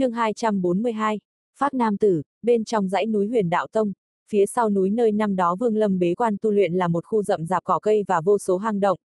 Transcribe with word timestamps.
chương 0.00 0.12
242, 0.12 1.20
Phát 1.58 1.74
Nam 1.74 1.96
Tử, 1.96 2.22
bên 2.42 2.64
trong 2.64 2.88
dãy 2.88 3.06
núi 3.06 3.28
huyền 3.28 3.50
đạo 3.50 3.66
tông, 3.72 3.92
phía 4.28 4.46
sau 4.46 4.70
núi 4.70 4.90
nơi 4.90 5.12
năm 5.12 5.36
đó 5.36 5.56
Vương 5.60 5.76
Lâm 5.76 5.98
bế 5.98 6.14
quan 6.14 6.36
tu 6.42 6.50
luyện 6.50 6.74
là 6.74 6.88
một 6.88 7.04
khu 7.04 7.22
rậm 7.22 7.46
rạp 7.46 7.64
cỏ 7.64 7.78
cây 7.82 8.04
và 8.08 8.20
vô 8.20 8.38
số 8.38 8.56
hang 8.56 8.80
động. 8.80 8.98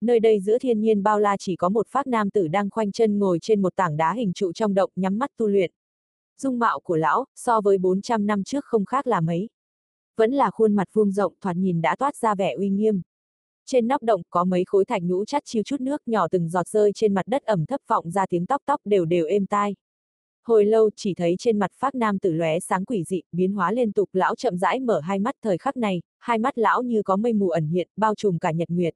Nơi 0.00 0.20
đây 0.20 0.40
giữa 0.40 0.58
thiên 0.58 0.80
nhiên 0.80 1.02
bao 1.02 1.18
la 1.18 1.36
chỉ 1.36 1.56
có 1.56 1.68
một 1.68 1.86
Phát 1.88 2.06
Nam 2.06 2.30
Tử 2.30 2.48
đang 2.48 2.70
khoanh 2.70 2.92
chân 2.92 3.18
ngồi 3.18 3.38
trên 3.42 3.62
một 3.62 3.76
tảng 3.76 3.96
đá 3.96 4.12
hình 4.12 4.32
trụ 4.32 4.52
trong 4.52 4.74
động 4.74 4.90
nhắm 4.96 5.18
mắt 5.18 5.30
tu 5.36 5.46
luyện. 5.46 5.70
Dung 6.40 6.58
mạo 6.58 6.80
của 6.80 6.96
lão, 6.96 7.24
so 7.34 7.60
với 7.60 7.78
400 7.78 8.26
năm 8.26 8.44
trước 8.44 8.64
không 8.64 8.84
khác 8.84 9.06
là 9.06 9.20
mấy. 9.20 9.48
Vẫn 10.16 10.32
là 10.32 10.50
khuôn 10.50 10.74
mặt 10.74 10.88
vuông 10.92 11.12
rộng 11.12 11.34
thoạt 11.40 11.56
nhìn 11.56 11.82
đã 11.82 11.96
toát 11.96 12.16
ra 12.16 12.34
vẻ 12.34 12.52
uy 12.52 12.68
nghiêm. 12.68 13.02
Trên 13.66 13.88
nóc 13.88 14.02
động 14.02 14.22
có 14.30 14.44
mấy 14.44 14.64
khối 14.64 14.84
thạch 14.84 15.02
nhũ 15.02 15.24
chắt 15.24 15.42
chiêu 15.46 15.62
chút 15.62 15.80
nước 15.80 16.02
nhỏ 16.08 16.28
từng 16.30 16.48
giọt 16.48 16.68
rơi 16.68 16.92
trên 16.94 17.14
mặt 17.14 17.26
đất 17.26 17.42
ẩm 17.42 17.66
thấp 17.66 17.80
vọng 17.86 18.10
ra 18.10 18.26
tiếng 18.26 18.46
tóc 18.46 18.62
tóc 18.66 18.80
đều 18.84 19.04
đều 19.04 19.26
êm 19.26 19.46
tai. 19.46 19.74
Hồi 20.48 20.64
lâu 20.64 20.90
chỉ 20.96 21.14
thấy 21.14 21.34
trên 21.38 21.58
mặt 21.58 21.70
phác 21.74 21.94
nam 21.94 22.18
tử 22.18 22.32
lóe 22.32 22.60
sáng 22.60 22.84
quỷ 22.84 23.04
dị, 23.04 23.22
biến 23.32 23.52
hóa 23.52 23.72
liên 23.72 23.92
tục 23.92 24.08
lão 24.12 24.34
chậm 24.34 24.58
rãi 24.58 24.80
mở 24.80 25.00
hai 25.00 25.18
mắt 25.18 25.34
thời 25.42 25.58
khắc 25.58 25.76
này, 25.76 26.02
hai 26.18 26.38
mắt 26.38 26.58
lão 26.58 26.82
như 26.82 27.02
có 27.02 27.16
mây 27.16 27.32
mù 27.32 27.48
ẩn 27.48 27.66
hiện, 27.66 27.88
bao 27.96 28.14
trùm 28.14 28.38
cả 28.38 28.50
nhật 28.50 28.68
nguyệt. 28.70 28.94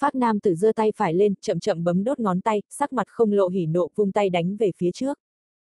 Phát 0.00 0.14
nam 0.14 0.40
tử 0.40 0.54
giơ 0.54 0.72
tay 0.72 0.92
phải 0.96 1.14
lên, 1.14 1.34
chậm 1.40 1.60
chậm 1.60 1.84
bấm 1.84 2.04
đốt 2.04 2.20
ngón 2.20 2.40
tay, 2.40 2.62
sắc 2.70 2.92
mặt 2.92 3.08
không 3.08 3.32
lộ 3.32 3.48
hỉ 3.48 3.66
nộ 3.66 3.88
vung 3.94 4.12
tay 4.12 4.30
đánh 4.30 4.56
về 4.56 4.70
phía 4.76 4.90
trước. 4.92 5.18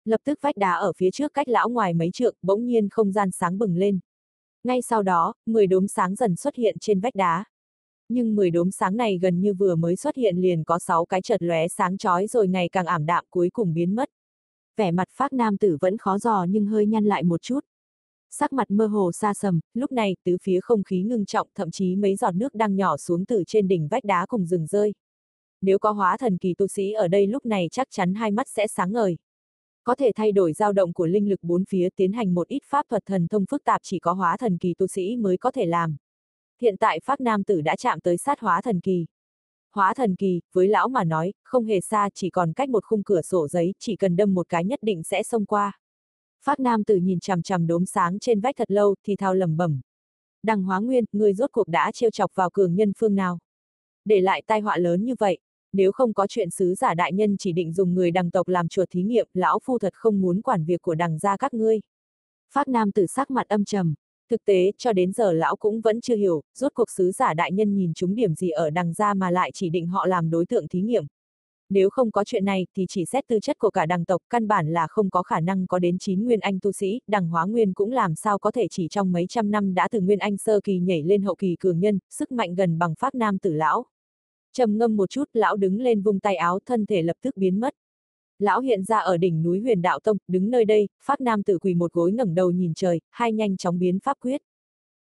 Lập 0.06 0.22
tức 0.24 0.40
vách 0.42 0.58
đá 0.58 0.72
ở 0.72 0.92
phía 0.98 1.12
trước 1.12 1.34
cách 1.34 1.50
lão 1.50 1.70
ngoài 1.70 1.94
mấy 1.94 2.10
trượng, 2.14 2.36
bỗng 2.42 2.66
nhiên 2.66 2.88
không 2.92 3.12
gian 3.12 3.32
sáng 3.32 3.58
bừng 3.58 3.76
lên. 3.76 4.00
Ngay 4.64 4.82
sau 4.82 5.04
đó, 5.04 5.34
10 5.46 5.68
đốm 5.68 5.88
sáng 5.88 6.16
dần 6.16 6.36
xuất 6.36 6.56
hiện 6.56 6.76
trên 6.80 7.00
vách 7.00 7.16
đá. 7.16 7.46
Nhưng 8.10 8.36
10 8.36 8.52
đốm 8.52 8.72
sáng 8.72 8.98
này 8.98 9.18
gần 9.18 9.42
như 9.42 9.54
vừa 9.54 9.76
mới 9.76 9.96
xuất 9.96 10.16
hiện 10.16 10.38
liền 10.38 10.64
có 10.64 10.80
6 10.80 11.06
cái 11.06 11.22
chợt 11.22 11.44
lóe 11.44 11.68
sáng 11.68 11.98
chói 11.98 12.28
rồi 12.28 12.48
ngày 12.48 12.70
càng 12.70 12.86
ảm 12.86 13.06
đạm 13.06 13.26
cuối 13.30 13.50
cùng 13.50 13.74
biến 13.74 13.96
mất. 13.96 14.10
Vẻ 14.78 14.92
mặt 14.92 15.08
phác 15.12 15.34
nam 15.34 15.58
tử 15.58 15.78
vẫn 15.82 15.98
khó 15.98 16.18
dò 16.18 16.46
nhưng 16.50 16.66
hơi 16.66 16.86
nhăn 16.86 17.06
lại 17.06 17.24
một 17.24 17.42
chút. 17.42 17.60
Sắc 18.30 18.54
mặt 18.54 18.72
mơ 18.72 18.88
hồ 18.88 19.12
xa 19.12 19.34
sầm, 19.34 19.60
lúc 19.74 19.92
này 19.92 20.16
tứ 20.24 20.38
phía 20.42 20.60
không 20.62 20.84
khí 20.84 21.02
ngưng 21.02 21.26
trọng 21.26 21.48
thậm 21.56 21.72
chí 21.72 21.96
mấy 21.96 22.16
giọt 22.16 22.32
nước 22.32 22.56
đang 22.56 22.76
nhỏ 22.76 22.98
xuống 22.98 23.26
từ 23.26 23.44
trên 23.48 23.68
đỉnh 23.68 23.88
vách 23.88 24.04
đá 24.04 24.26
cùng 24.26 24.46
rừng 24.46 24.68
rơi. 24.68 24.94
Nếu 25.62 25.80
có 25.80 25.92
hóa 25.92 26.18
thần 26.18 26.38
kỳ 26.38 26.54
tu 26.54 26.68
sĩ 26.68 26.92
ở 26.92 27.08
đây 27.08 27.28
lúc 27.28 27.46
này 27.46 27.68
chắc 27.72 27.88
chắn 27.92 28.14
hai 28.14 28.32
mắt 28.32 28.48
sẽ 28.50 28.68
sáng 28.68 28.92
ngời. 28.92 29.18
Có 29.84 29.96
thể 29.96 30.12
thay 30.16 30.32
đổi 30.32 30.54
dao 30.54 30.74
động 30.74 30.94
của 30.94 31.06
linh 31.06 31.30
lực 31.30 31.40
bốn 31.44 31.66
phía 31.66 31.90
tiến 31.96 32.14
hành 32.14 32.34
một 32.34 32.48
ít 32.48 32.64
pháp 32.66 32.86
thuật 32.90 33.06
thần 33.06 33.28
thông 33.28 33.46
phức 33.46 33.64
tạp 33.64 33.82
chỉ 33.84 34.00
có 34.00 34.14
hóa 34.14 34.38
thần 34.38 34.58
kỳ 34.58 34.74
tu 34.74 34.88
sĩ 34.88 35.16
mới 35.16 35.38
có 35.38 35.52
thể 35.52 35.66
làm. 35.66 35.98
Hiện 36.62 36.78
tại 36.78 37.00
Pháp 37.04 37.22
Nam 37.22 37.44
Tử 37.44 37.62
đã 37.62 37.76
chạm 37.76 38.00
tới 38.00 38.18
sát 38.18 38.40
hóa 38.40 38.62
thần 38.62 38.80
kỳ. 38.80 39.06
Hóa 39.78 39.94
thần 39.94 40.16
kỳ, 40.16 40.42
với 40.54 40.68
lão 40.68 40.88
mà 40.88 41.04
nói, 41.04 41.34
không 41.44 41.66
hề 41.66 41.82
xa 41.82 42.10
chỉ 42.14 42.30
còn 42.30 42.54
cách 42.54 42.70
một 42.70 42.84
khung 42.84 43.04
cửa 43.04 43.22
sổ 43.22 43.48
giấy, 43.48 43.74
chỉ 43.80 43.96
cần 43.96 44.16
đâm 44.16 44.34
một 44.34 44.50
cái 44.50 44.66
nhất 44.66 44.80
định 44.82 45.04
sẽ 45.04 45.24
xông 45.24 45.46
qua. 45.46 45.80
Phát 46.44 46.60
Nam 46.60 46.84
Tử 46.84 46.96
nhìn 46.96 47.20
chằm 47.20 47.42
chằm 47.42 47.68
đốm 47.68 47.86
sáng 47.86 48.20
trên 48.20 48.40
vách 48.40 48.56
thật 48.58 48.72
lâu, 48.72 48.96
thì 49.04 49.16
thao 49.16 49.34
lầm 49.36 49.58
bẩm. 49.58 49.82
Đằng 50.44 50.64
hóa 50.64 50.80
nguyên, 50.80 51.06
người 51.12 51.34
rốt 51.34 51.52
cuộc 51.52 51.68
đã 51.68 51.92
trêu 51.92 52.10
chọc 52.10 52.36
vào 52.36 52.50
cường 52.50 52.76
nhân 52.76 52.94
phương 52.98 53.16
nào. 53.16 53.40
Để 54.06 54.22
lại 54.22 54.44
tai 54.48 54.62
họa 54.62 54.78
lớn 54.78 55.06
như 55.06 55.16
vậy, 55.20 55.38
nếu 55.74 55.92
không 55.92 56.14
có 56.14 56.28
chuyện 56.28 56.50
sứ 56.50 56.76
giả 56.76 56.94
đại 56.94 57.14
nhân 57.14 57.36
chỉ 57.40 57.52
định 57.52 57.74
dùng 57.74 57.94
người 57.94 58.12
đằng 58.12 58.32
tộc 58.32 58.48
làm 58.48 58.68
chuột 58.68 58.90
thí 58.92 59.04
nghiệm, 59.04 59.28
lão 59.34 59.60
phu 59.64 59.80
thật 59.80 59.94
không 59.94 60.22
muốn 60.22 60.42
quản 60.42 60.66
việc 60.66 60.82
của 60.82 60.96
đằng 60.96 61.20
gia 61.20 61.38
các 61.38 61.54
ngươi. 61.54 61.80
Phát 62.54 62.68
Nam 62.68 62.92
Tử 62.92 63.08
sắc 63.08 63.32
mặt 63.32 63.48
âm 63.48 63.66
trầm, 63.66 63.96
Thực 64.30 64.46
tế, 64.46 64.72
cho 64.78 64.94
đến 64.94 65.12
giờ 65.12 65.32
lão 65.32 65.56
cũng 65.56 65.82
vẫn 65.82 66.02
chưa 66.02 66.16
hiểu, 66.16 66.42
rốt 66.54 66.74
cuộc 66.74 66.90
sứ 66.90 67.12
giả 67.12 67.34
đại 67.34 67.52
nhân 67.52 67.76
nhìn 67.76 67.94
chúng 67.94 68.16
điểm 68.16 68.36
gì 68.36 68.50
ở 68.50 68.70
đằng 68.70 68.94
ra 68.94 69.14
mà 69.14 69.32
lại 69.32 69.52
chỉ 69.54 69.70
định 69.70 69.88
họ 69.88 70.06
làm 70.06 70.30
đối 70.30 70.46
tượng 70.46 70.68
thí 70.68 70.82
nghiệm. 70.82 71.06
Nếu 71.70 71.90
không 71.90 72.12
có 72.12 72.24
chuyện 72.24 72.46
này 72.46 72.68
thì 72.76 72.86
chỉ 72.90 73.06
xét 73.06 73.28
tư 73.28 73.40
chất 73.40 73.58
của 73.60 73.70
cả 73.70 73.86
đằng 73.86 74.06
tộc 74.06 74.22
căn 74.30 74.48
bản 74.48 74.74
là 74.74 74.88
không 74.88 75.10
có 75.10 75.24
khả 75.24 75.40
năng 75.40 75.68
có 75.68 75.80
đến 75.80 75.98
9 76.00 76.26
nguyên 76.26 76.40
anh 76.40 76.60
tu 76.60 76.72
sĩ, 76.72 77.00
đằng 77.08 77.30
hóa 77.30 77.46
nguyên 77.46 77.74
cũng 77.74 77.92
làm 77.92 78.16
sao 78.16 78.40
có 78.40 78.52
thể 78.52 78.68
chỉ 78.72 78.88
trong 78.88 79.12
mấy 79.12 79.26
trăm 79.30 79.52
năm 79.52 79.74
đã 79.74 79.88
từ 79.92 80.02
nguyên 80.02 80.20
anh 80.20 80.38
sơ 80.38 80.60
kỳ 80.64 80.80
nhảy 80.80 81.04
lên 81.04 81.22
hậu 81.22 81.36
kỳ 81.36 81.56
cường 81.60 81.80
nhân, 81.80 82.00
sức 82.10 82.32
mạnh 82.32 82.56
gần 82.56 82.80
bằng 82.80 82.96
phát 82.96 83.16
nam 83.16 83.40
tử 83.40 83.54
lão. 83.54 83.86
trầm 84.54 84.78
ngâm 84.78 84.96
một 84.96 85.10
chút, 85.10 85.24
lão 85.34 85.56
đứng 85.56 85.82
lên 85.82 86.02
vung 86.02 86.20
tay 86.20 86.36
áo 86.36 86.60
thân 86.66 86.86
thể 86.86 87.02
lập 87.02 87.18
tức 87.22 87.38
biến 87.38 87.60
mất. 87.60 87.74
Lão 88.40 88.60
hiện 88.60 88.84
ra 88.84 88.98
ở 88.98 89.18
đỉnh 89.18 89.44
núi 89.44 89.60
huyền 89.60 89.82
đạo 89.82 90.00
tông, 90.00 90.18
đứng 90.28 90.50
nơi 90.50 90.66
đây, 90.66 90.90
Pháp 91.04 91.22
Nam 91.22 91.44
tử 91.44 91.58
quỳ 91.60 91.74
một 91.74 91.94
gối 91.94 92.12
ngẩng 92.12 92.36
đầu 92.36 92.52
nhìn 92.52 92.74
trời, 92.74 93.02
hai 93.10 93.34
nhanh 93.34 93.58
chóng 93.58 93.80
biến 93.80 94.00
pháp 94.00 94.18
quyết. 94.22 94.42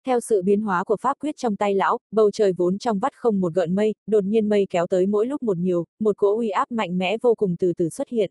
Theo 0.06 0.21
sự 0.21 0.43
biến 0.43 0.61
hóa 0.61 0.84
của 0.84 0.97
pháp 0.97 1.19
quyết 1.19 1.37
trong 1.37 1.56
tay 1.56 1.75
lão, 1.75 1.99
bầu 2.11 2.31
trời 2.31 2.53
vốn 2.53 2.78
trong 2.78 2.99
vắt 2.99 3.12
không 3.15 3.41
một 3.41 3.55
gợn 3.55 3.75
mây, 3.75 3.95
đột 4.06 4.25
nhiên 4.25 4.49
mây 4.49 4.67
kéo 4.71 4.87
tới 4.87 5.06
mỗi 5.06 5.27
lúc 5.27 5.43
một 5.43 5.59
nhiều, 5.59 5.84
một 6.00 6.17
cỗ 6.17 6.37
uy 6.37 6.49
áp 6.49 6.72
mạnh 6.72 6.99
mẽ 6.99 7.17
vô 7.22 7.34
cùng 7.34 7.56
từ 7.56 7.72
từ 7.77 7.89
xuất 7.89 8.09
hiện. 8.09 8.31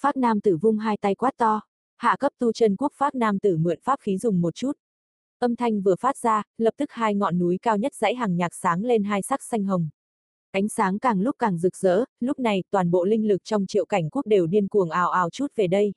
Pháp 0.00 0.16
Nam 0.16 0.40
tử 0.40 0.56
vung 0.56 0.78
hai 0.78 0.96
tay 0.96 1.14
quát 1.14 1.30
to, 1.36 1.60
hạ 1.96 2.16
cấp 2.18 2.32
tu 2.38 2.52
chân 2.52 2.76
quốc 2.76 2.92
Pháp 2.96 3.14
Nam 3.14 3.38
tử 3.38 3.56
mượn 3.56 3.78
pháp 3.82 4.00
khí 4.00 4.18
dùng 4.18 4.40
một 4.40 4.54
chút. 4.54 4.72
Âm 5.38 5.56
thanh 5.56 5.82
vừa 5.82 5.96
phát 5.96 6.16
ra, 6.16 6.42
lập 6.58 6.74
tức 6.76 6.90
hai 6.92 7.14
ngọn 7.14 7.38
núi 7.38 7.58
cao 7.62 7.76
nhất 7.76 7.94
dãy 7.94 8.14
hàng 8.14 8.36
nhạc 8.36 8.54
sáng 8.54 8.84
lên 8.84 9.04
hai 9.04 9.22
sắc 9.22 9.42
xanh 9.42 9.64
hồng. 9.64 9.88
Ánh 10.54 10.68
sáng 10.68 10.98
càng 10.98 11.20
lúc 11.20 11.36
càng 11.38 11.58
rực 11.58 11.76
rỡ, 11.76 12.04
lúc 12.20 12.38
này 12.38 12.62
toàn 12.70 12.90
bộ 12.90 13.04
linh 13.04 13.28
lực 13.28 13.44
trong 13.44 13.66
triệu 13.66 13.84
cảnh 13.84 14.10
quốc 14.10 14.26
đều 14.26 14.46
điên 14.46 14.68
cuồng 14.68 14.90
ào 14.90 15.10
ào 15.10 15.30
chút 15.30 15.46
về 15.56 15.66
đây. 15.66 15.92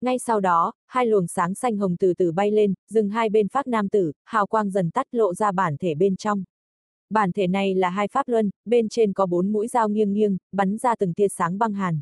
Ngay 0.00 0.18
sau 0.18 0.40
đó, 0.40 0.72
hai 0.86 1.06
luồng 1.06 1.26
sáng 1.26 1.54
xanh 1.54 1.76
hồng 1.76 1.96
từ 1.96 2.14
từ 2.14 2.32
bay 2.32 2.50
lên, 2.50 2.74
dừng 2.90 3.10
hai 3.10 3.30
bên 3.30 3.48
phát 3.48 3.66
nam 3.66 3.88
tử, 3.88 4.12
hào 4.24 4.46
quang 4.46 4.70
dần 4.70 4.90
tắt 4.90 5.06
lộ 5.12 5.34
ra 5.34 5.52
bản 5.52 5.76
thể 5.76 5.94
bên 5.94 6.16
trong. 6.16 6.44
Bản 7.10 7.32
thể 7.32 7.46
này 7.46 7.74
là 7.74 7.90
hai 7.90 8.08
pháp 8.08 8.28
luân, 8.28 8.50
bên 8.64 8.88
trên 8.88 9.12
có 9.12 9.26
bốn 9.26 9.52
mũi 9.52 9.68
dao 9.68 9.88
nghiêng 9.88 10.12
nghiêng, 10.12 10.36
bắn 10.52 10.78
ra 10.78 10.96
từng 10.96 11.14
tia 11.14 11.28
sáng 11.28 11.58
băng 11.58 11.72
hàn. 11.72 12.00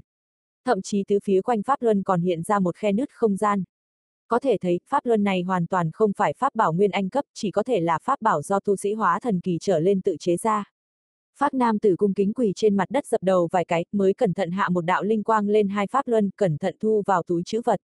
Thậm 0.64 0.82
chí 0.82 1.04
tứ 1.08 1.18
phía 1.24 1.42
quanh 1.42 1.62
pháp 1.62 1.82
luân 1.82 2.02
còn 2.02 2.20
hiện 2.20 2.42
ra 2.42 2.58
một 2.58 2.76
khe 2.76 2.92
nứt 2.92 3.10
không 3.12 3.36
gian. 3.36 3.64
Có 4.28 4.38
thể 4.38 4.56
thấy, 4.60 4.80
pháp 4.88 5.06
luân 5.06 5.24
này 5.24 5.42
hoàn 5.42 5.66
toàn 5.66 5.90
không 5.92 6.12
phải 6.16 6.32
pháp 6.38 6.54
bảo 6.54 6.72
nguyên 6.72 6.90
anh 6.90 7.08
cấp, 7.08 7.24
chỉ 7.34 7.50
có 7.50 7.62
thể 7.62 7.80
là 7.80 7.98
pháp 8.02 8.22
bảo 8.22 8.42
do 8.42 8.60
tu 8.60 8.76
sĩ 8.76 8.94
hóa 8.94 9.20
thần 9.20 9.40
kỳ 9.40 9.58
trở 9.60 9.78
lên 9.78 10.00
tự 10.00 10.16
chế 10.20 10.36
ra. 10.36 10.71
Phát 11.38 11.54
nam 11.54 11.78
tử 11.78 11.96
cung 11.96 12.14
kính 12.14 12.32
quỳ 12.32 12.52
trên 12.56 12.76
mặt 12.76 12.90
đất 12.90 13.06
dập 13.06 13.22
đầu 13.22 13.48
vài 13.52 13.64
cái, 13.64 13.84
mới 13.92 14.14
cẩn 14.14 14.34
thận 14.34 14.50
hạ 14.50 14.68
một 14.68 14.84
đạo 14.84 15.02
linh 15.02 15.22
quang 15.22 15.48
lên 15.48 15.68
hai 15.68 15.86
pháp 15.86 16.08
luân, 16.08 16.30
cẩn 16.36 16.58
thận 16.58 16.76
thu 16.80 17.02
vào 17.06 17.22
túi 17.22 17.42
chữ 17.46 17.60
vật. 17.64 17.80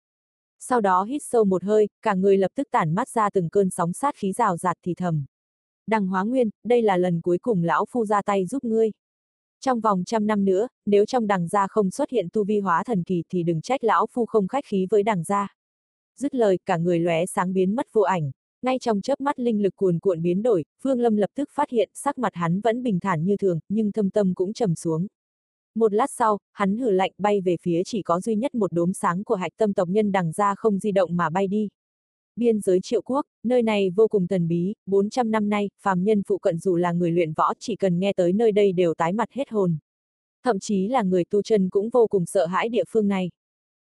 Sau 0.60 0.80
đó 0.80 1.04
hít 1.04 1.22
sâu 1.30 1.44
một 1.44 1.64
hơi, 1.64 1.88
cả 2.02 2.14
người 2.14 2.38
lập 2.38 2.50
tức 2.54 2.68
tản 2.70 2.94
mắt 2.94 3.08
ra 3.08 3.30
từng 3.30 3.48
cơn 3.48 3.70
sóng 3.70 3.92
sát 3.92 4.14
khí 4.16 4.32
rào 4.32 4.56
rạt 4.56 4.76
thì 4.82 4.94
thầm. 4.94 5.24
Đằng 5.86 6.06
hóa 6.06 6.22
nguyên, 6.22 6.50
đây 6.64 6.82
là 6.82 6.96
lần 6.96 7.20
cuối 7.20 7.38
cùng 7.38 7.62
lão 7.62 7.84
phu 7.90 8.04
ra 8.04 8.22
tay 8.22 8.46
giúp 8.46 8.64
ngươi. 8.64 8.90
Trong 9.60 9.80
vòng 9.80 10.04
trăm 10.04 10.26
năm 10.26 10.44
nữa, 10.44 10.68
nếu 10.86 11.06
trong 11.06 11.26
đằng 11.26 11.48
gia 11.48 11.66
không 11.66 11.90
xuất 11.90 12.10
hiện 12.10 12.28
tu 12.32 12.44
vi 12.44 12.60
hóa 12.60 12.84
thần 12.84 13.02
kỳ 13.02 13.22
thì 13.28 13.42
đừng 13.42 13.60
trách 13.60 13.84
lão 13.84 14.06
phu 14.06 14.26
không 14.26 14.48
khách 14.48 14.64
khí 14.64 14.86
với 14.90 15.02
đằng 15.02 15.24
gia. 15.24 15.54
Dứt 16.16 16.34
lời, 16.34 16.58
cả 16.66 16.76
người 16.76 16.98
lóe 16.98 17.26
sáng 17.26 17.52
biến 17.52 17.74
mất 17.74 17.86
vô 17.92 18.02
ảnh, 18.02 18.30
ngay 18.62 18.78
trong 18.78 19.00
chớp 19.00 19.20
mắt 19.20 19.40
linh 19.40 19.62
lực 19.62 19.76
cuồn 19.76 19.98
cuộn 19.98 20.22
biến 20.22 20.42
đổi, 20.42 20.64
Vương 20.82 21.00
Lâm 21.00 21.16
lập 21.16 21.30
tức 21.34 21.48
phát 21.52 21.70
hiện 21.70 21.90
sắc 21.94 22.18
mặt 22.18 22.34
hắn 22.34 22.60
vẫn 22.60 22.82
bình 22.82 23.00
thản 23.00 23.24
như 23.24 23.36
thường, 23.36 23.58
nhưng 23.68 23.92
thâm 23.92 24.10
tâm 24.10 24.34
cũng 24.34 24.52
trầm 24.52 24.74
xuống. 24.74 25.06
Một 25.74 25.92
lát 25.92 26.10
sau, 26.10 26.38
hắn 26.52 26.78
hử 26.78 26.90
lạnh 26.90 27.12
bay 27.18 27.40
về 27.40 27.56
phía 27.62 27.82
chỉ 27.84 28.02
có 28.02 28.20
duy 28.20 28.36
nhất 28.36 28.54
một 28.54 28.72
đốm 28.72 28.92
sáng 28.92 29.24
của 29.24 29.34
hạch 29.34 29.52
tâm 29.56 29.74
tộc 29.74 29.88
nhân 29.88 30.12
đằng 30.12 30.32
ra 30.32 30.54
không 30.54 30.78
di 30.78 30.92
động 30.92 31.16
mà 31.16 31.30
bay 31.30 31.46
đi. 31.46 31.68
Biên 32.36 32.60
giới 32.60 32.80
triệu 32.80 33.02
quốc, 33.02 33.26
nơi 33.44 33.62
này 33.62 33.90
vô 33.90 34.08
cùng 34.08 34.26
thần 34.26 34.48
bí, 34.48 34.74
400 34.86 35.30
năm 35.30 35.48
nay, 35.48 35.70
phàm 35.82 36.04
nhân 36.04 36.22
phụ 36.26 36.38
cận 36.38 36.58
dù 36.58 36.76
là 36.76 36.92
người 36.92 37.10
luyện 37.10 37.32
võ 37.32 37.52
chỉ 37.58 37.76
cần 37.76 37.98
nghe 37.98 38.12
tới 38.12 38.32
nơi 38.32 38.52
đây 38.52 38.72
đều 38.72 38.94
tái 38.94 39.12
mặt 39.12 39.32
hết 39.32 39.50
hồn. 39.50 39.76
Thậm 40.44 40.58
chí 40.58 40.88
là 40.88 41.02
người 41.02 41.24
tu 41.24 41.42
chân 41.42 41.68
cũng 41.68 41.90
vô 41.90 42.06
cùng 42.06 42.26
sợ 42.26 42.46
hãi 42.46 42.68
địa 42.68 42.84
phương 42.88 43.08
này. 43.08 43.30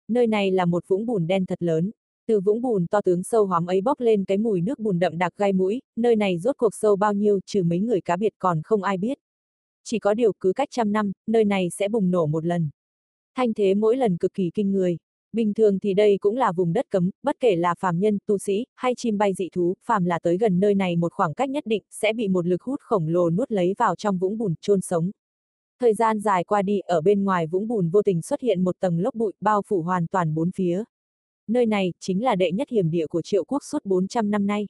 Nơi 0.07 0.28
này 0.28 0.51
là 0.51 0.66
một 0.66 0.84
vũng 0.88 1.06
bùn 1.06 1.28
đen 1.28 1.46
thật 1.46 1.63
lớn, 1.63 1.91
từ 2.30 2.40
vũng 2.40 2.62
bùn 2.62 2.88
to 2.88 3.02
tướng 3.02 3.24
sâu 3.24 3.46
hóm 3.46 3.70
ấy 3.70 3.82
bốc 3.82 4.00
lên 4.00 4.26
cái 4.26 4.38
mùi 4.38 4.62
nước 4.62 4.80
bùn 4.80 5.00
đậm 5.00 5.18
đặc 5.18 5.34
gai 5.38 5.54
mũi, 5.54 5.82
nơi 5.96 6.16
này 6.16 6.38
rốt 6.38 6.58
cuộc 6.58 6.76
sâu 6.76 6.96
bao 6.96 7.14
nhiêu 7.14 7.40
trừ 7.46 7.64
mấy 7.64 7.80
người 7.80 8.02
cá 8.02 8.18
biệt 8.18 8.34
còn 8.40 8.62
không 8.64 8.84
ai 8.84 8.98
biết. 8.98 9.18
Chỉ 9.84 10.00
có 10.00 10.14
điều 10.14 10.34
cứ 10.40 10.54
cách 10.54 10.68
trăm 10.72 10.92
năm, 10.92 11.12
nơi 11.28 11.46
này 11.46 11.70
sẽ 11.70 11.88
bùng 11.88 12.12
nổ 12.12 12.26
một 12.26 12.46
lần. 12.46 12.70
Thanh 13.36 13.54
thế 13.54 13.74
mỗi 13.74 13.98
lần 13.98 14.18
cực 14.18 14.34
kỳ 14.34 14.52
kinh 14.54 14.72
người. 14.72 14.98
Bình 15.34 15.54
thường 15.54 15.80
thì 15.80 15.94
đây 15.94 16.18
cũng 16.22 16.36
là 16.36 16.52
vùng 16.52 16.74
đất 16.74 16.86
cấm, 16.90 17.10
bất 17.24 17.36
kể 17.40 17.56
là 17.56 17.76
phàm 17.80 18.00
nhân, 18.00 18.18
tu 18.26 18.38
sĩ, 18.38 18.66
hay 18.75 18.94
chim 18.98 19.18
bay 19.18 19.34
dị 19.34 19.50
thú, 19.54 19.74
phàm 19.86 20.06
là 20.06 20.20
tới 20.20 20.38
gần 20.38 20.60
nơi 20.60 20.75
này 20.75 20.96
một 20.96 21.14
khoảng 21.14 21.34
cách 21.34 21.50
nhất 21.50 21.66
định, 21.66 21.84
sẽ 21.92 22.14
bị 22.14 22.28
một 22.28 22.48
lực 22.48 22.62
hút 22.62 22.80
khổng 22.82 23.08
lồ 23.08 23.30
nuốt 23.30 23.52
lấy 23.52 23.75
vào 23.78 23.96
trong 23.96 24.18
vũng 24.18 24.38
bùn, 24.38 24.54
chôn 24.62 24.82
sống. 24.82 25.12
Thời 25.80 25.94
gian 25.94 26.20
dài 26.20 26.44
qua 26.44 26.62
đi, 26.62 26.80
ở 26.80 27.02
bên 27.02 27.24
ngoài 27.24 27.48
vũng 27.48 27.68
bùn 27.68 27.90
vô 27.90 28.02
tình 28.02 28.22
xuất 28.22 28.42
hiện 28.42 28.64
một 28.64 28.75
tầng 28.80 29.00
lốc 29.00 29.16
bụi, 29.16 29.34
bao 29.42 29.62
phủ 29.68 29.82
hoàn 29.82 30.08
toàn 30.08 30.34
bốn 30.34 30.52
phía 30.52 30.84
nơi 31.50 31.66
này 31.66 31.94
chính 32.00 32.24
là 32.24 32.36
đệ 32.36 32.51
nhất 32.51 32.69
hiểm 32.69 32.92
địa 32.92 33.07
của 33.07 33.22
triệu 33.22 33.44
quốc 33.44 33.63
suốt 33.63 33.86
400 33.86 34.31
năm 34.31 34.48
nay. 34.48 34.68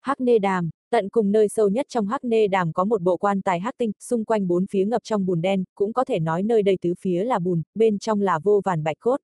Hắc 0.00 0.20
Nê 0.20 0.38
Đàm, 0.38 0.70
tận 0.90 1.08
cùng 1.08 1.32
nơi 1.32 1.48
sâu 1.48 1.68
nhất 1.68 1.86
trong 1.88 2.06
Hắc 2.06 2.24
Nê 2.24 2.48
Đàm 2.48 2.72
có 2.72 2.84
một 2.84 3.02
bộ 3.02 3.16
quan 3.16 3.42
tài 3.42 3.60
hắc 3.60 3.74
tinh, 3.78 3.92
xung 4.00 4.24
quanh 4.24 4.48
bốn 4.48 4.66
phía 4.66 4.84
ngập 4.84 5.02
trong 5.04 5.26
bùn 5.26 5.40
đen, 5.40 5.64
cũng 5.74 5.92
có 5.92 6.04
thể 6.04 6.18
nói 6.18 6.42
nơi 6.42 6.62
đây 6.62 6.78
tứ 6.80 6.94
phía 7.00 7.24
là 7.24 7.38
bùn, 7.38 7.62
bên 7.74 7.98
trong 7.98 8.20
là 8.20 8.38
vô 8.38 8.60
vàn 8.64 8.84
bạch 8.84 8.96
cốt. 9.00 9.20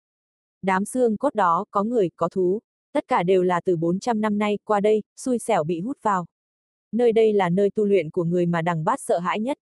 Đám 0.62 0.84
xương 0.84 1.16
cốt 1.16 1.34
đó 1.34 1.64
có 1.70 1.82
người, 1.82 2.10
có 2.16 2.28
thú, 2.28 2.60
tất 2.92 3.04
cả 3.08 3.22
đều 3.22 3.42
là 3.42 3.60
từ 3.60 3.76
400 3.76 4.20
năm 4.20 4.38
nay 4.38 4.58
qua 4.64 4.80
đây, 4.80 5.02
xui 5.16 5.38
xẻo 5.38 5.64
bị 5.64 5.80
hút 5.80 5.98
vào. 6.02 6.26
Nơi 6.92 7.12
đây 7.12 7.32
là 7.32 7.48
nơi 7.48 7.70
tu 7.70 7.84
luyện 7.84 8.10
của 8.10 8.24
người 8.24 8.46
mà 8.46 8.62
đằng 8.62 8.84
bát 8.84 9.00
sợ 9.00 9.18
hãi 9.18 9.40
nhất. 9.40 9.58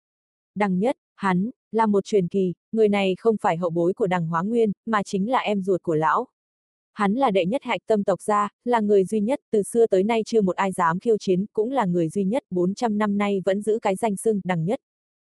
Đằng 0.55 0.79
nhất, 0.79 0.97
Hắn, 1.17 1.51
là 1.73 1.87
một 1.87 2.05
truyền 2.05 2.29
kỳ, 2.29 2.55
người 2.73 2.89
này 2.89 3.15
không 3.19 3.37
phải 3.41 3.57
hậu 3.57 3.71
bối 3.71 3.93
của 3.95 4.07
đằng 4.07 4.27
hóa 4.27 4.43
nguyên, 4.43 4.73
mà 4.87 5.03
chính 5.03 5.31
là 5.31 5.39
em 5.39 5.63
ruột 5.63 5.83
của 5.83 5.95
lão. 5.95 6.27
Hắn 6.95 7.15
là 7.15 7.31
đệ 7.31 7.47
nhất 7.47 7.63
hạch 7.63 7.81
tâm 7.87 8.05
tộc 8.05 8.23
gia, 8.23 8.49
là 8.65 8.81
người 8.81 9.05
duy 9.05 9.21
nhất, 9.21 9.41
từ 9.51 9.63
xưa 9.63 9.87
tới 9.87 10.03
nay 10.03 10.23
chưa 10.27 10.41
một 10.41 10.57
ai 10.57 10.73
dám 10.73 10.99
khiêu 10.99 11.19
chiến, 11.19 11.47
cũng 11.53 11.71
là 11.71 11.87
người 11.87 12.09
duy 12.09 12.25
nhất 12.25 12.43
400 12.51 12.99
năm 12.99 13.19
nay 13.19 13.43
vẫn 13.45 13.63
giữ 13.63 13.79
cái 13.83 13.97
danh 13.97 14.17
xưng 14.17 14.41
đằng 14.45 14.65
nhất. 14.65 14.81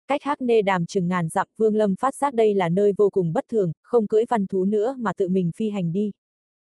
Cách 0.08 0.22
hắc 0.22 0.42
nê 0.42 0.62
đàm 0.62 0.86
chừng 0.86 1.08
ngàn 1.08 1.28
dặm, 1.28 1.46
Vương 1.56 1.74
Lâm 1.74 1.96
phát 1.96 2.14
giác 2.14 2.34
đây 2.34 2.54
là 2.54 2.68
nơi 2.68 2.92
vô 2.96 3.10
cùng 3.10 3.32
bất 3.32 3.44
thường, 3.48 3.72
không 3.82 4.06
cưỡi 4.06 4.24
văn 4.28 4.46
thú 4.46 4.64
nữa 4.64 4.96
mà 4.98 5.12
tự 5.12 5.28
mình 5.28 5.50
phi 5.56 5.70
hành 5.70 5.92
đi. 5.92 6.12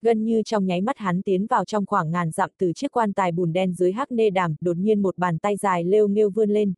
Gần 0.01 0.23
như 0.23 0.41
trong 0.45 0.65
nháy 0.65 0.81
mắt 0.81 0.97
hắn 0.97 1.21
tiến 1.21 1.47
vào 1.47 1.65
trong 1.65 1.85
khoảng 1.85 2.11
ngàn 2.11 2.31
dặm 2.31 2.49
từ 2.57 2.73
chiếc 2.73 2.91
quan 2.91 3.13
tài 3.13 3.31
bùn 3.31 3.53
đen 3.53 3.73
dưới 3.73 3.91
hắc 3.91 4.11
nê 4.11 4.29
đàm, 4.29 4.55
đột 4.61 4.77
nhiên 4.77 5.01
một 5.01 5.17
bàn 5.17 5.37
tay 5.37 5.57
dài 5.57 5.83
lêu 5.83 6.07
nghêu 6.07 6.29
vươn 6.29 6.49
lên. 6.49 6.73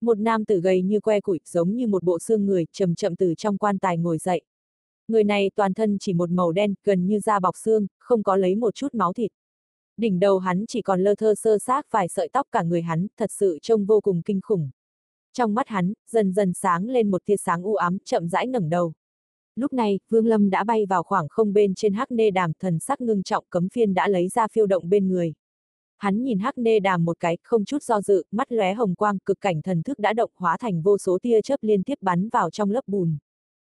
Một 0.00 0.18
nam 0.18 0.44
tử 0.44 0.60
gầy 0.60 0.82
như 0.82 1.00
que 1.00 1.20
củi, 1.20 1.40
giống 1.44 1.74
như 1.74 1.86
một 1.86 2.02
bộ 2.02 2.18
xương 2.18 2.46
người, 2.46 2.64
chậm 2.72 2.94
chậm 2.94 3.16
từ 3.16 3.34
trong 3.34 3.58
quan 3.58 3.78
tài 3.78 3.98
ngồi 3.98 4.18
dậy. 4.18 4.42
Người 5.10 5.24
này 5.24 5.50
toàn 5.54 5.74
thân 5.74 5.96
chỉ 6.00 6.14
một 6.14 6.30
màu 6.30 6.52
đen, 6.52 6.74
gần 6.84 7.06
như 7.06 7.20
da 7.20 7.40
bọc 7.40 7.56
xương, 7.56 7.86
không 7.98 8.22
có 8.22 8.36
lấy 8.36 8.54
một 8.54 8.74
chút 8.74 8.94
máu 8.94 9.12
thịt. 9.12 9.30
Đỉnh 9.96 10.20
đầu 10.20 10.38
hắn 10.38 10.64
chỉ 10.68 10.82
còn 10.82 11.00
lơ 11.00 11.14
thơ 11.14 11.34
sơ 11.34 11.58
xác 11.58 11.86
vài 11.90 12.08
sợi 12.08 12.28
tóc 12.32 12.46
cả 12.52 12.62
người 12.62 12.82
hắn, 12.82 13.06
thật 13.16 13.30
sự 13.32 13.58
trông 13.62 13.84
vô 13.84 14.00
cùng 14.00 14.22
kinh 14.22 14.40
khủng. 14.40 14.70
Trong 15.32 15.54
mắt 15.54 15.68
hắn, 15.68 15.92
dần 16.10 16.32
dần 16.32 16.52
sáng 16.52 16.88
lên 16.88 17.10
một 17.10 17.24
tia 17.24 17.36
sáng 17.36 17.62
u 17.62 17.74
ám, 17.74 17.98
chậm 18.04 18.28
rãi 18.28 18.46
ngẩng 18.46 18.68
đầu. 18.68 18.92
Lúc 19.56 19.72
này, 19.72 19.98
Vương 20.08 20.26
Lâm 20.26 20.50
đã 20.50 20.64
bay 20.64 20.86
vào 20.86 21.02
khoảng 21.02 21.28
không 21.28 21.52
bên 21.52 21.74
trên 21.74 21.92
hắc 21.92 22.10
nê 22.10 22.30
đàm, 22.30 22.52
thần 22.52 22.78
sắc 22.78 23.00
ngưng 23.00 23.22
trọng 23.22 23.44
cấm 23.50 23.68
phiên 23.68 23.94
đã 23.94 24.08
lấy 24.08 24.28
ra 24.28 24.48
phiêu 24.48 24.66
động 24.66 24.88
bên 24.88 25.08
người. 25.08 25.32
Hắn 25.98 26.22
nhìn 26.22 26.38
hắc 26.38 26.58
nê 26.58 26.80
đàm 26.80 27.04
một 27.04 27.16
cái, 27.20 27.38
không 27.42 27.64
chút 27.64 27.82
do 27.82 28.00
dự, 28.00 28.24
mắt 28.30 28.52
lóe 28.52 28.74
hồng 28.74 28.94
quang, 28.94 29.18
cực 29.18 29.40
cảnh 29.40 29.62
thần 29.62 29.82
thức 29.82 29.98
đã 29.98 30.12
động 30.12 30.30
hóa 30.36 30.56
thành 30.60 30.82
vô 30.82 30.98
số 30.98 31.18
tia 31.22 31.42
chớp 31.42 31.56
liên 31.62 31.82
tiếp 31.82 31.98
bắn 32.00 32.28
vào 32.28 32.50
trong 32.50 32.70
lớp 32.70 32.84
bùn. 32.86 33.16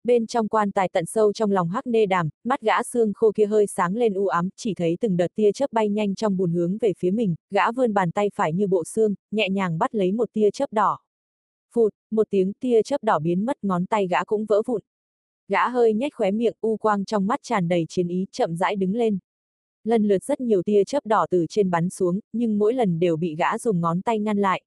Bên 0.04 0.26
trong 0.26 0.48
quan 0.48 0.70
tài 0.70 0.88
tận 0.88 1.06
sâu 1.06 1.32
trong 1.32 1.50
lòng 1.50 1.68
hắc 1.68 1.86
nê 1.86 2.06
đàm, 2.06 2.28
mắt 2.44 2.60
gã 2.60 2.82
xương 2.82 3.12
khô 3.12 3.32
kia 3.34 3.46
hơi 3.46 3.66
sáng 3.66 3.96
lên 3.96 4.14
u 4.14 4.26
ám, 4.26 4.48
chỉ 4.56 4.74
thấy 4.74 4.96
từng 5.00 5.16
đợt 5.16 5.28
tia 5.34 5.52
chớp 5.52 5.72
bay 5.72 5.88
nhanh 5.88 6.14
trong 6.14 6.36
bùn 6.36 6.52
hướng 6.52 6.78
về 6.78 6.92
phía 6.98 7.10
mình, 7.10 7.34
gã 7.50 7.72
vươn 7.72 7.94
bàn 7.94 8.10
tay 8.10 8.30
phải 8.34 8.52
như 8.52 8.66
bộ 8.66 8.84
xương, 8.84 9.14
nhẹ 9.30 9.48
nhàng 9.48 9.78
bắt 9.78 9.94
lấy 9.94 10.12
một 10.12 10.28
tia 10.32 10.50
chớp 10.50 10.72
đỏ. 10.72 10.98
Phụt, 11.74 11.94
một 12.10 12.26
tiếng 12.30 12.52
tia 12.52 12.82
chớp 12.82 13.04
đỏ 13.04 13.18
biến 13.18 13.44
mất 13.44 13.64
ngón 13.64 13.86
tay 13.86 14.06
gã 14.06 14.24
cũng 14.24 14.44
vỡ 14.44 14.62
vụn. 14.66 14.82
Gã 15.48 15.68
hơi 15.68 15.94
nhếch 15.94 16.14
khóe 16.14 16.30
miệng, 16.30 16.54
u 16.60 16.76
quang 16.76 17.04
trong 17.04 17.26
mắt 17.26 17.40
tràn 17.42 17.68
đầy 17.68 17.86
chiến 17.88 18.08
ý, 18.08 18.26
chậm 18.32 18.56
rãi 18.56 18.76
đứng 18.76 18.94
lên. 18.94 19.18
Lần 19.84 20.08
lượt 20.08 20.24
rất 20.24 20.40
nhiều 20.40 20.62
tia 20.62 20.84
chớp 20.84 21.06
đỏ 21.06 21.26
từ 21.30 21.46
trên 21.48 21.70
bắn 21.70 21.90
xuống, 21.90 22.20
nhưng 22.32 22.58
mỗi 22.58 22.74
lần 22.74 22.98
đều 22.98 23.16
bị 23.16 23.34
gã 23.36 23.58
dùng 23.58 23.80
ngón 23.80 24.02
tay 24.02 24.18
ngăn 24.18 24.38
lại. 24.38 24.62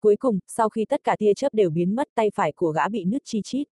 Cuối 0.00 0.16
cùng, 0.16 0.38
sau 0.46 0.68
khi 0.68 0.84
tất 0.84 1.04
cả 1.04 1.16
tia 1.18 1.34
chớp 1.34 1.54
đều 1.54 1.70
biến 1.70 1.94
mất 1.94 2.08
tay 2.14 2.30
phải 2.34 2.52
của 2.52 2.72
gã 2.72 2.88
bị 2.88 3.04
nứt 3.04 3.22
chi 3.24 3.40
chít. 3.44 3.68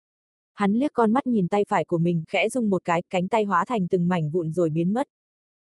Hắn 0.57 0.73
liếc 0.73 0.93
con 0.93 1.13
mắt 1.13 1.27
nhìn 1.27 1.47
tay 1.47 1.65
phải 1.67 1.85
của 1.85 1.97
mình, 1.97 2.23
khẽ 2.27 2.49
rung 2.49 2.69
một 2.69 2.85
cái, 2.85 3.03
cánh 3.09 3.27
tay 3.27 3.43
hóa 3.43 3.65
thành 3.65 3.87
từng 3.87 4.07
mảnh 4.07 4.29
vụn 4.29 4.51
rồi 4.51 4.69
biến 4.69 4.93
mất. 4.93 5.07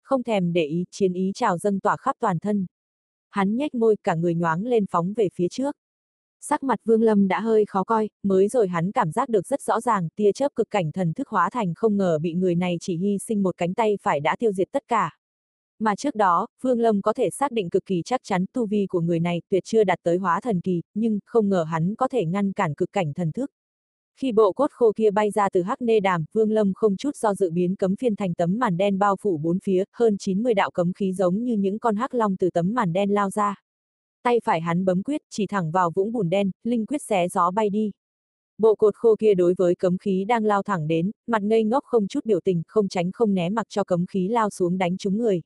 Không 0.02 0.22
thèm 0.22 0.52
để 0.52 0.64
ý, 0.64 0.84
chiến 0.90 1.12
ý 1.12 1.32
trào 1.34 1.58
dâng 1.58 1.80
tỏa 1.80 1.96
khắp 1.96 2.16
toàn 2.20 2.38
thân. 2.38 2.66
Hắn 3.30 3.56
nhếch 3.56 3.74
môi, 3.74 3.96
cả 4.04 4.14
người 4.14 4.34
nhoáng 4.34 4.66
lên 4.66 4.84
phóng 4.90 5.14
về 5.16 5.28
phía 5.34 5.48
trước. 5.50 5.76
Sắc 6.40 6.62
mặt 6.62 6.78
Vương 6.84 7.02
Lâm 7.02 7.28
đã 7.28 7.40
hơi 7.40 7.64
khó 7.66 7.84
coi, 7.84 8.10
mới 8.22 8.48
rồi 8.48 8.68
hắn 8.68 8.92
cảm 8.92 9.12
giác 9.12 9.28
được 9.28 9.46
rất 9.46 9.62
rõ 9.62 9.80
ràng, 9.80 10.08
tia 10.16 10.32
chớp 10.32 10.48
cực 10.54 10.70
cảnh 10.70 10.92
thần 10.92 11.12
thức 11.12 11.28
hóa 11.28 11.50
thành 11.50 11.72
không 11.76 11.96
ngờ 11.96 12.18
bị 12.18 12.34
người 12.34 12.54
này 12.54 12.76
chỉ 12.80 12.96
hy 12.96 13.18
sinh 13.18 13.42
một 13.42 13.56
cánh 13.56 13.74
tay 13.74 13.98
phải 14.02 14.20
đã 14.20 14.36
tiêu 14.38 14.52
diệt 14.52 14.68
tất 14.72 14.82
cả. 14.88 15.18
Mà 15.78 15.96
trước 15.96 16.14
đó, 16.14 16.46
Vương 16.62 16.80
Lâm 16.80 17.02
có 17.02 17.12
thể 17.12 17.30
xác 17.30 17.52
định 17.52 17.70
cực 17.70 17.84
kỳ 17.84 18.02
chắc 18.04 18.20
chắn 18.24 18.44
tu 18.52 18.66
vi 18.66 18.86
của 18.86 19.00
người 19.00 19.20
này 19.20 19.42
tuyệt 19.48 19.64
chưa 19.64 19.84
đạt 19.84 19.98
tới 20.02 20.16
hóa 20.18 20.40
thần 20.40 20.60
kỳ, 20.60 20.82
nhưng 20.94 21.18
không 21.26 21.48
ngờ 21.48 21.64
hắn 21.64 21.94
có 21.94 22.08
thể 22.08 22.24
ngăn 22.24 22.52
cản 22.52 22.74
cực 22.74 22.92
cảnh 22.92 23.12
thần 23.12 23.32
thức. 23.32 23.50
Khi 24.20 24.32
bộ 24.32 24.52
cốt 24.52 24.70
khô 24.70 24.92
kia 24.96 25.10
bay 25.10 25.30
ra 25.30 25.48
từ 25.52 25.62
hắc 25.62 25.82
nê 25.82 26.00
đàm, 26.00 26.24
Vương 26.32 26.50
Lâm 26.50 26.72
không 26.74 26.96
chút 26.96 27.16
do 27.16 27.34
dự 27.34 27.50
biến 27.50 27.76
cấm 27.76 27.96
phiên 27.96 28.16
thành 28.16 28.34
tấm 28.34 28.58
màn 28.58 28.76
đen 28.76 28.98
bao 28.98 29.16
phủ 29.20 29.38
bốn 29.38 29.58
phía, 29.58 29.84
hơn 29.92 30.18
90 30.18 30.54
đạo 30.54 30.70
cấm 30.70 30.92
khí 30.92 31.12
giống 31.12 31.44
như 31.44 31.56
những 31.56 31.78
con 31.78 31.96
hắc 31.96 32.14
long 32.14 32.36
từ 32.36 32.50
tấm 32.50 32.74
màn 32.74 32.92
đen 32.92 33.10
lao 33.10 33.30
ra. 33.30 33.62
Tay 34.22 34.40
phải 34.44 34.60
hắn 34.60 34.84
bấm 34.84 35.02
quyết, 35.02 35.22
chỉ 35.30 35.46
thẳng 35.46 35.70
vào 35.70 35.90
vũng 35.90 36.12
bùn 36.12 36.30
đen, 36.30 36.50
linh 36.64 36.86
quyết 36.86 37.02
xé 37.02 37.28
gió 37.28 37.50
bay 37.50 37.70
đi. 37.70 37.90
Bộ 38.58 38.74
cột 38.74 38.94
khô 38.94 39.16
kia 39.16 39.34
đối 39.34 39.54
với 39.58 39.74
cấm 39.74 39.98
khí 39.98 40.24
đang 40.24 40.44
lao 40.44 40.62
thẳng 40.62 40.88
đến, 40.88 41.10
mặt 41.26 41.42
ngây 41.42 41.64
ngốc 41.64 41.84
không 41.84 42.08
chút 42.08 42.24
biểu 42.24 42.40
tình, 42.40 42.62
không 42.66 42.88
tránh 42.88 43.12
không 43.12 43.34
né 43.34 43.48
mặc 43.48 43.66
cho 43.68 43.84
cấm 43.84 44.06
khí 44.06 44.28
lao 44.28 44.50
xuống 44.50 44.78
đánh 44.78 44.96
trúng 44.96 45.18
người. 45.18 45.42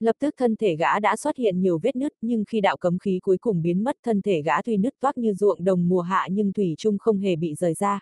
Lập 0.00 0.16
tức 0.18 0.34
thân 0.38 0.56
thể 0.56 0.76
gã 0.76 1.00
đã 1.00 1.16
xuất 1.16 1.36
hiện 1.36 1.60
nhiều 1.60 1.78
vết 1.82 1.96
nứt, 1.96 2.12
nhưng 2.20 2.44
khi 2.44 2.60
đạo 2.60 2.76
cấm 2.76 2.98
khí 2.98 3.18
cuối 3.22 3.38
cùng 3.38 3.62
biến 3.62 3.84
mất 3.84 3.96
thân 4.02 4.22
thể 4.22 4.42
gã 4.42 4.62
tuy 4.62 4.76
nứt 4.76 4.94
toác 5.00 5.18
như 5.18 5.34
ruộng 5.34 5.64
đồng 5.64 5.88
mùa 5.88 6.00
hạ 6.00 6.28
nhưng 6.30 6.52
thủy 6.52 6.74
chung 6.78 6.98
không 6.98 7.18
hề 7.18 7.36
bị 7.36 7.54
rời 7.54 7.74
ra. 7.74 8.00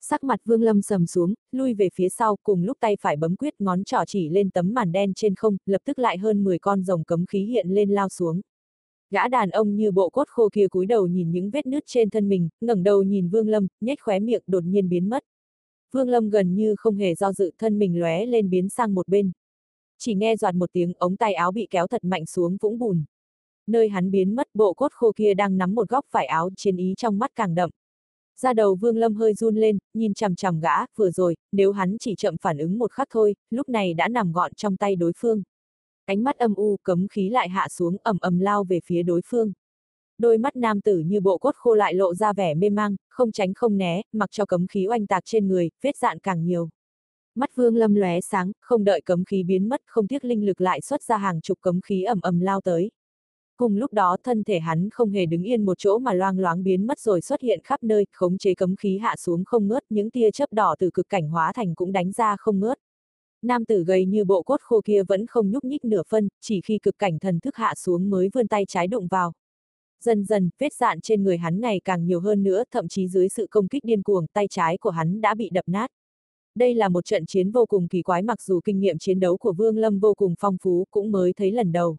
Sắc 0.00 0.24
mặt 0.24 0.40
Vương 0.44 0.62
Lâm 0.62 0.82
sầm 0.82 1.06
xuống, 1.06 1.34
lui 1.52 1.74
về 1.74 1.88
phía 1.94 2.08
sau, 2.08 2.36
cùng 2.42 2.62
lúc 2.62 2.76
tay 2.80 2.96
phải 3.00 3.16
bấm 3.16 3.36
quyết 3.36 3.54
ngón 3.58 3.84
trỏ 3.84 4.04
chỉ 4.06 4.28
lên 4.28 4.50
tấm 4.50 4.74
màn 4.74 4.92
đen 4.92 5.14
trên 5.14 5.34
không, 5.34 5.56
lập 5.66 5.82
tức 5.84 5.98
lại 5.98 6.18
hơn 6.18 6.44
10 6.44 6.58
con 6.58 6.82
rồng 6.82 7.04
cấm 7.04 7.26
khí 7.26 7.44
hiện 7.44 7.68
lên 7.68 7.90
lao 7.90 8.08
xuống. 8.08 8.40
Gã 9.10 9.28
đàn 9.28 9.50
ông 9.50 9.76
như 9.76 9.90
bộ 9.90 10.10
cốt 10.10 10.28
khô 10.28 10.48
kia 10.52 10.68
cúi 10.68 10.86
đầu 10.86 11.06
nhìn 11.06 11.30
những 11.30 11.50
vết 11.50 11.66
nứt 11.66 11.82
trên 11.86 12.10
thân 12.10 12.28
mình, 12.28 12.48
ngẩng 12.60 12.82
đầu 12.82 13.02
nhìn 13.02 13.28
Vương 13.28 13.48
Lâm, 13.48 13.66
nhếch 13.80 14.00
khóe 14.00 14.18
miệng 14.18 14.42
đột 14.46 14.64
nhiên 14.64 14.88
biến 14.88 15.08
mất. 15.08 15.24
Vương 15.92 16.08
Lâm 16.08 16.30
gần 16.30 16.54
như 16.54 16.74
không 16.78 16.96
hề 16.96 17.14
do 17.14 17.32
dự 17.32 17.50
thân 17.58 17.78
mình 17.78 18.00
lóe 18.00 18.26
lên 18.26 18.50
biến 18.50 18.68
sang 18.68 18.94
một 18.94 19.08
bên. 19.08 19.32
Chỉ 20.04 20.14
nghe 20.14 20.36
doạt 20.36 20.54
một 20.54 20.70
tiếng 20.72 20.92
ống 20.98 21.16
tay 21.16 21.34
áo 21.34 21.52
bị 21.52 21.66
kéo 21.70 21.86
thật 21.86 22.04
mạnh 22.04 22.26
xuống 22.26 22.56
vũng 22.60 22.78
bùn. 22.78 23.04
Nơi 23.66 23.88
hắn 23.88 24.10
biến 24.10 24.34
mất 24.34 24.46
bộ 24.54 24.72
cốt 24.74 24.92
khô 24.92 25.12
kia 25.16 25.34
đang 25.34 25.58
nắm 25.58 25.74
một 25.74 25.88
góc 25.88 26.04
phải 26.10 26.26
áo 26.26 26.50
chiến 26.56 26.76
ý 26.76 26.94
trong 26.96 27.18
mắt 27.18 27.30
càng 27.34 27.54
đậm. 27.54 27.70
Ra 28.40 28.52
đầu 28.52 28.74
Vương 28.74 28.96
Lâm 28.96 29.14
hơi 29.14 29.34
run 29.34 29.56
lên, 29.56 29.78
nhìn 29.94 30.14
chằm 30.14 30.34
chằm 30.34 30.60
gã, 30.60 30.86
vừa 30.96 31.10
rồi, 31.10 31.36
nếu 31.52 31.72
hắn 31.72 31.96
chỉ 32.00 32.14
chậm 32.14 32.36
phản 32.36 32.58
ứng 32.58 32.78
một 32.78 32.92
khắc 32.92 33.08
thôi, 33.10 33.34
lúc 33.50 33.68
này 33.68 33.94
đã 33.94 34.08
nằm 34.08 34.32
gọn 34.32 34.54
trong 34.54 34.76
tay 34.76 34.96
đối 34.96 35.12
phương. 35.16 35.42
Ánh 36.04 36.24
mắt 36.24 36.38
âm 36.38 36.54
u 36.54 36.76
cấm 36.82 37.08
khí 37.08 37.28
lại 37.28 37.48
hạ 37.48 37.68
xuống 37.68 37.96
ầm 38.02 38.18
ầm 38.20 38.38
lao 38.38 38.64
về 38.64 38.80
phía 38.84 39.02
đối 39.02 39.20
phương. 39.26 39.52
Đôi 40.18 40.38
mắt 40.38 40.56
nam 40.56 40.80
tử 40.80 40.98
như 40.98 41.20
bộ 41.20 41.38
cốt 41.38 41.54
khô 41.54 41.74
lại 41.74 41.94
lộ 41.94 42.14
ra 42.14 42.32
vẻ 42.32 42.54
mê 42.54 42.70
mang, 42.70 42.96
không 43.08 43.32
tránh 43.32 43.54
không 43.54 43.76
né, 43.76 44.02
mặc 44.12 44.30
cho 44.32 44.46
cấm 44.46 44.66
khí 44.66 44.86
oanh 44.88 45.06
tạc 45.06 45.22
trên 45.26 45.48
người, 45.48 45.70
vết 45.82 45.96
dạn 45.96 46.18
càng 46.18 46.44
nhiều. 46.44 46.68
Mắt 47.34 47.50
vương 47.56 47.76
lâm 47.76 47.94
lóe 47.94 48.20
sáng, 48.20 48.52
không 48.60 48.84
đợi 48.84 49.00
cấm 49.00 49.24
khí 49.24 49.42
biến 49.42 49.68
mất, 49.68 49.82
không 49.86 50.06
tiếc 50.06 50.24
linh 50.24 50.46
lực 50.46 50.60
lại 50.60 50.80
xuất 50.80 51.02
ra 51.02 51.16
hàng 51.16 51.40
chục 51.40 51.58
cấm 51.60 51.80
khí 51.80 52.02
ầm 52.02 52.20
ầm 52.20 52.40
lao 52.40 52.60
tới. 52.60 52.90
Cùng 53.56 53.76
lúc 53.76 53.92
đó 53.92 54.16
thân 54.24 54.44
thể 54.44 54.58
hắn 54.58 54.90
không 54.90 55.10
hề 55.10 55.26
đứng 55.26 55.42
yên 55.42 55.64
một 55.64 55.78
chỗ 55.78 55.98
mà 55.98 56.12
loang 56.12 56.38
loáng 56.38 56.62
biến 56.62 56.86
mất 56.86 56.98
rồi 56.98 57.20
xuất 57.20 57.40
hiện 57.40 57.60
khắp 57.64 57.82
nơi, 57.82 58.06
khống 58.12 58.38
chế 58.38 58.54
cấm 58.54 58.76
khí 58.76 58.98
hạ 58.98 59.16
xuống 59.16 59.44
không 59.44 59.68
ngớt, 59.68 59.82
những 59.90 60.10
tia 60.10 60.30
chớp 60.30 60.52
đỏ 60.52 60.74
từ 60.78 60.90
cực 60.90 61.08
cảnh 61.08 61.28
hóa 61.28 61.52
thành 61.52 61.74
cũng 61.74 61.92
đánh 61.92 62.12
ra 62.12 62.36
không 62.38 62.60
ngớt. 62.60 62.78
Nam 63.42 63.64
tử 63.64 63.84
gầy 63.84 64.06
như 64.06 64.24
bộ 64.24 64.42
cốt 64.42 64.60
khô 64.60 64.80
kia 64.84 65.02
vẫn 65.08 65.26
không 65.26 65.50
nhúc 65.50 65.64
nhích 65.64 65.84
nửa 65.84 66.02
phân, 66.08 66.28
chỉ 66.40 66.60
khi 66.60 66.78
cực 66.78 66.98
cảnh 66.98 67.18
thần 67.18 67.40
thức 67.40 67.56
hạ 67.56 67.74
xuống 67.74 68.10
mới 68.10 68.28
vươn 68.32 68.48
tay 68.48 68.64
trái 68.68 68.86
đụng 68.86 69.06
vào. 69.06 69.32
Dần 70.00 70.24
dần, 70.24 70.50
vết 70.58 70.74
dạn 70.74 71.00
trên 71.00 71.22
người 71.22 71.38
hắn 71.38 71.60
ngày 71.60 71.80
càng 71.84 72.06
nhiều 72.06 72.20
hơn 72.20 72.42
nữa, 72.42 72.64
thậm 72.70 72.88
chí 72.88 73.08
dưới 73.08 73.28
sự 73.28 73.46
công 73.50 73.68
kích 73.68 73.84
điên 73.84 74.02
cuồng, 74.02 74.26
tay 74.32 74.46
trái 74.50 74.78
của 74.78 74.90
hắn 74.90 75.20
đã 75.20 75.34
bị 75.34 75.50
đập 75.50 75.64
nát. 75.68 75.90
Đây 76.54 76.74
là 76.74 76.88
một 76.88 77.04
trận 77.04 77.26
chiến 77.26 77.50
vô 77.50 77.66
cùng 77.66 77.88
kỳ 77.88 78.02
quái 78.02 78.22
mặc 78.22 78.42
dù 78.42 78.60
kinh 78.64 78.80
nghiệm 78.80 78.98
chiến 78.98 79.20
đấu 79.20 79.36
của 79.36 79.52
Vương 79.52 79.78
Lâm 79.78 79.98
vô 79.98 80.14
cùng 80.14 80.34
phong 80.38 80.56
phú, 80.62 80.84
cũng 80.90 81.12
mới 81.12 81.32
thấy 81.32 81.52
lần 81.52 81.72
đầu. 81.72 81.96